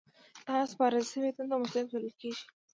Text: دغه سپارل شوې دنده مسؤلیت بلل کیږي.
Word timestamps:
دغه 0.45 0.63
سپارل 0.71 1.03
شوې 1.11 1.29
دنده 1.37 1.55
مسؤلیت 1.61 1.87
بلل 1.91 2.11
کیږي. 2.21 2.45